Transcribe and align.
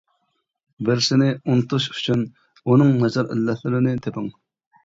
بىرسىنى 0.87 1.27
ئۇنتۇش 1.47 1.87
ئۈچۈن 1.97 2.23
ئۇنىڭ 2.65 2.97
ناچار 3.05 3.33
ئىللەتلىرىنى 3.37 3.95
تېپىڭ. 4.09 4.33